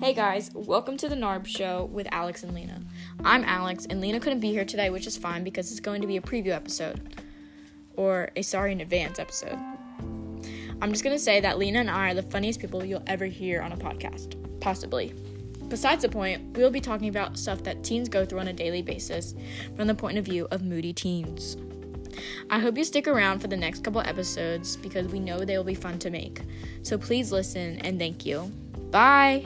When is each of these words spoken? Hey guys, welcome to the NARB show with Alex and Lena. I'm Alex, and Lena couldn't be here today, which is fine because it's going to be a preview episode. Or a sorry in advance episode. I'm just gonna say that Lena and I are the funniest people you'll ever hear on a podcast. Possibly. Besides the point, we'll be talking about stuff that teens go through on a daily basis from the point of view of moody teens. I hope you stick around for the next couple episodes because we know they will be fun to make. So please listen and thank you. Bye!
Hey 0.00 0.14
guys, 0.14 0.50
welcome 0.54 0.96
to 0.96 1.10
the 1.10 1.14
NARB 1.14 1.46
show 1.46 1.84
with 1.92 2.08
Alex 2.10 2.42
and 2.42 2.54
Lena. 2.54 2.80
I'm 3.22 3.44
Alex, 3.44 3.84
and 3.84 4.00
Lena 4.00 4.18
couldn't 4.18 4.40
be 4.40 4.50
here 4.50 4.64
today, 4.64 4.88
which 4.88 5.06
is 5.06 5.18
fine 5.18 5.44
because 5.44 5.70
it's 5.70 5.78
going 5.78 6.00
to 6.00 6.06
be 6.06 6.16
a 6.16 6.22
preview 6.22 6.52
episode. 6.52 7.18
Or 7.96 8.30
a 8.34 8.40
sorry 8.40 8.72
in 8.72 8.80
advance 8.80 9.18
episode. 9.18 9.58
I'm 10.80 10.90
just 10.90 11.04
gonna 11.04 11.18
say 11.18 11.38
that 11.40 11.58
Lena 11.58 11.80
and 11.80 11.90
I 11.90 12.12
are 12.12 12.14
the 12.14 12.22
funniest 12.22 12.60
people 12.60 12.82
you'll 12.82 13.02
ever 13.08 13.26
hear 13.26 13.60
on 13.60 13.72
a 13.72 13.76
podcast. 13.76 14.36
Possibly. 14.62 15.12
Besides 15.68 16.00
the 16.00 16.08
point, 16.08 16.56
we'll 16.56 16.70
be 16.70 16.80
talking 16.80 17.10
about 17.10 17.38
stuff 17.38 17.62
that 17.64 17.84
teens 17.84 18.08
go 18.08 18.24
through 18.24 18.40
on 18.40 18.48
a 18.48 18.54
daily 18.54 18.80
basis 18.80 19.34
from 19.76 19.86
the 19.86 19.94
point 19.94 20.16
of 20.16 20.24
view 20.24 20.48
of 20.50 20.62
moody 20.62 20.94
teens. 20.94 21.58
I 22.48 22.58
hope 22.58 22.78
you 22.78 22.84
stick 22.84 23.06
around 23.06 23.40
for 23.40 23.48
the 23.48 23.56
next 23.56 23.84
couple 23.84 24.00
episodes 24.00 24.78
because 24.78 25.08
we 25.08 25.20
know 25.20 25.44
they 25.44 25.58
will 25.58 25.64
be 25.64 25.74
fun 25.74 25.98
to 25.98 26.08
make. 26.08 26.40
So 26.84 26.96
please 26.96 27.30
listen 27.30 27.76
and 27.80 27.98
thank 27.98 28.24
you. 28.24 28.50
Bye! 28.90 29.44